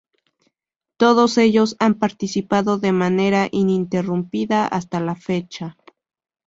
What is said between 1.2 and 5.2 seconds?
ellos han participado de manera ininterrumpida hasta la